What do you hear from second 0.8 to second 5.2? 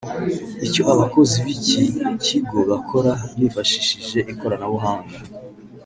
abakozi b’iki kigo bakora bifashishije ikoranabuhanga